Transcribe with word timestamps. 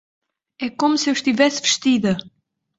É 0.65 0.67
como 0.79 0.97
se 1.01 1.07
eu 1.11 1.15
estivesse 1.15 1.61
vestida! 1.67 2.13